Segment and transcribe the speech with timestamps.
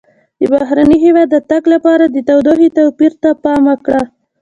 [0.41, 4.01] د بهرني هېواد د تګ لپاره د تودوخې توپیر ته پام وکړه.